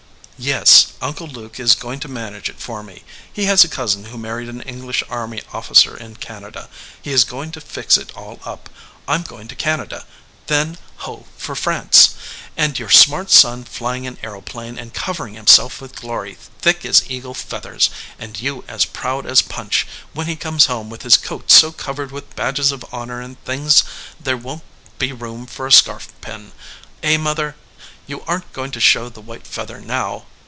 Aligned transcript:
"Yes, 0.43 0.93
Uncle 1.03 1.27
Luke 1.27 1.59
is 1.59 1.75
going 1.75 1.99
to 1.99 2.07
manage 2.07 2.49
it 2.49 2.59
for 2.59 2.81
me. 2.81 3.03
He 3.31 3.45
has 3.45 3.63
a 3.63 3.67
cousin 3.69 4.05
who 4.05 4.17
married 4.17 4.49
an 4.49 4.61
English 4.61 5.03
army 5.07 5.43
officer 5.53 5.95
in 5.95 6.15
Canada. 6.15 6.67
He 6.99 7.11
is 7.11 7.23
going 7.25 7.51
to 7.51 7.61
fix 7.61 7.95
it 7.95 8.11
all 8.15 8.39
up. 8.43 8.67
I 9.07 9.13
m 9.13 9.21
going 9.21 9.47
to 9.49 9.55
Canada, 9.55 10.03
then 10.47 10.79
ho 11.05 11.27
for 11.37 11.53
France! 11.53 12.15
and 12.57 12.79
your 12.79 12.89
smart 12.89 13.29
son 13.29 13.63
flying 13.65 14.07
an 14.07 14.17
aeroplane, 14.23 14.79
and 14.79 14.95
covering 14.95 15.35
himself 15.35 15.79
with 15.79 15.93
glory 16.01 16.39
thick 16.59 16.85
as 16.85 17.07
eagle 17.07 17.35
feathers, 17.35 17.91
and 18.17 18.41
you 18.41 18.63
as 18.67 18.83
proud 18.83 19.27
as 19.27 19.43
Punch, 19.43 19.85
when 20.13 20.25
he 20.25 20.35
comes 20.35 20.65
home 20.65 20.89
with 20.89 21.03
his 21.03 21.17
coat 21.17 21.51
so 21.51 21.71
covered 21.71 22.11
with 22.11 22.35
badges 22.35 22.71
of 22.71 22.83
honor 22.91 23.21
and 23.21 23.37
things 23.45 23.83
there 24.19 24.35
179 24.35 24.57
EDGEWATER 24.57 24.97
PEOPLE 24.97 24.97
won 24.97 24.97
t 24.97 25.05
be 25.05 25.11
room 25.37 25.45
for 25.45 25.67
a 25.67 25.71
scarf 25.71 26.07
pin. 26.21 26.51
Eh, 27.03 27.17
mother? 27.17 27.55
You 28.07 28.23
aren 28.23 28.41
t 28.41 28.47
going 28.53 28.71
to 28.71 28.79
show 28.79 29.07
the 29.07 29.21
white 29.21 29.45
feather 29.45 29.79
now 29.79 30.25